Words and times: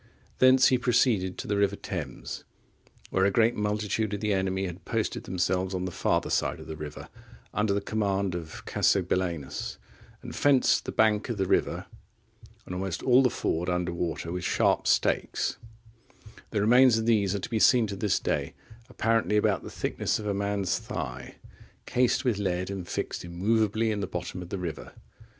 Thence 0.39 0.69
he 0.69 0.79
proceeded 0.79 1.37
to 1.37 1.47
the 1.47 1.57
river 1.57 1.75
Thames, 1.75 2.43
where 3.11 3.23
a 3.25 3.29
great 3.29 3.55
multitude 3.55 4.15
of 4.15 4.19
the 4.19 4.33
enemy 4.33 4.65
had 4.65 4.83
posted 4.83 5.25
themselves 5.25 5.75
on 5.75 5.85
the 5.85 5.91
farther 5.91 6.31
side 6.31 6.59
of 6.59 6.65
the 6.65 6.75
river, 6.75 7.07
under 7.53 7.71
the 7.71 7.81
command 7.81 8.33
of 8.33 8.65
Cassobellaunus,(34) 8.65 9.77
and 10.23 10.35
fenced 10.35 10.85
the 10.85 10.91
bank 10.91 11.29
of 11.29 11.37
the 11.37 11.45
river 11.45 11.85
and 12.65 12.73
almost 12.73 13.03
all 13.03 13.21
the 13.21 13.29
ford 13.29 13.69
under 13.69 13.93
water 13.93 14.31
with 14.31 14.43
sharp 14.43 14.87
stakes: 14.87 15.57
the 16.49 16.61
remains 16.61 16.97
of 16.97 17.05
these 17.05 17.35
are 17.35 17.39
to 17.39 17.47
be 17.51 17.59
seen 17.59 17.85
to 17.85 17.95
this 17.95 18.19
day, 18.19 18.55
apparently 18.89 19.37
about 19.37 19.61
the 19.61 19.69
thickness 19.69 20.17
of 20.17 20.25
a 20.25 20.33
man's 20.33 20.79
thigh, 20.79 21.35
cased 21.85 22.25
with 22.25 22.39
lead, 22.39 22.71
and 22.71 22.87
fixed 22.87 23.23
immovably 23.23 23.91
in 23.91 23.99
the 23.99 24.07
bottom 24.07 24.41
of 24.41 24.49
the 24.49 24.57
river. 24.57 24.93